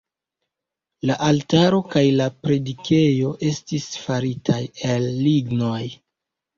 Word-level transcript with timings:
La 1.09 1.17
altaro 1.25 1.83
kaj 1.91 2.03
la 2.23 2.27
predikejo 2.47 3.37
estis 3.53 3.89
faritaj 4.09 4.61
el 4.93 5.11
lignoj. 5.25 5.81